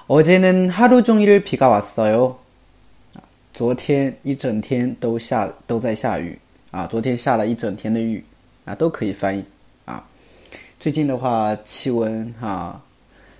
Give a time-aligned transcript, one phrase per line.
[0.06, 2.38] 어제는하루종일비가왔어 요。
[3.56, 6.38] 昨天一整天都下都在下雨
[6.70, 6.86] 啊！
[6.86, 8.24] 昨天下了一整天的雨
[8.64, 9.44] 啊，都可以翻译
[9.84, 10.02] 啊。
[10.80, 12.80] 最近的话，气温哈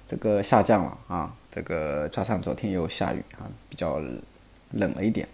[0.07, 3.99] 这个下降了啊，这个加上昨天又下雨啊，比较
[4.71, 5.27] 冷了一点。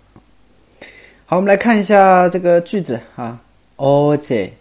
[1.26, 3.40] 好，我们来看一下这个句子啊。
[3.76, 4.52] 어제어제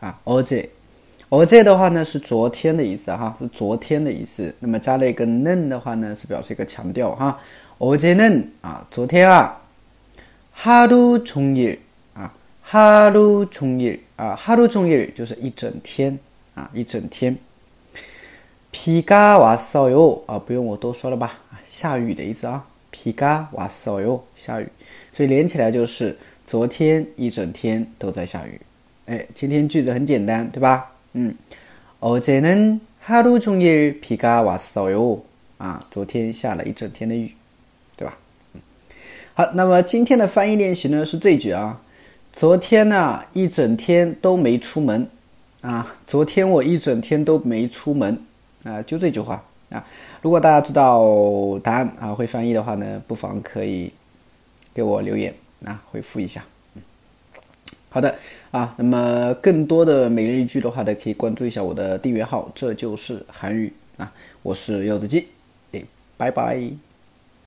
[0.00, 4.54] 啊，어제어제的话呢是昨天的意思哈，是昨天的意思。
[4.60, 7.40] 那么加了一个는的话呢，是表示一个强调哈。
[7.78, 9.60] 어제는啊，昨天啊，
[10.54, 11.78] 하루종일
[12.14, 16.18] 啊，하루종일啊，하루종일就是一整天
[16.54, 17.36] 啊，一整天。
[18.70, 21.40] 비가왔어요啊，不用我多说了吧？
[21.66, 24.68] 下雨的意思啊，비가왔어 요， 下雨，
[25.12, 28.58] 所以连起来就是昨天一整天都在下雨。
[29.06, 30.90] 哎，今天句子很简单，对吧？
[31.12, 31.34] 嗯，
[32.00, 35.20] 어제는하루종일비가왔어 요，
[35.58, 37.34] 啊，昨天下了一整天的雨。
[37.97, 38.17] 对吧？
[38.53, 38.61] 嗯，
[39.33, 41.81] 好，那么今天的翻译练习呢是这句啊。
[42.31, 45.09] 昨天呢一整天都没出门
[45.61, 48.21] 啊，昨天我一整天都没出门
[48.63, 49.83] 啊，就这句话啊。
[50.21, 53.91] 如果大家知道答案啊会翻译的话呢，不妨可以
[54.73, 55.33] 给我留言
[55.65, 56.43] 啊回复一下。
[56.75, 56.81] 嗯，
[57.89, 58.15] 好的
[58.51, 64.13] 啊，那么更多的每日一句的话呢，可以关注一下我的订阅号，这就是韩语啊。
[64.43, 65.27] 我是柚子鸡，
[65.71, 65.81] 哎，
[66.17, 66.61] 拜拜。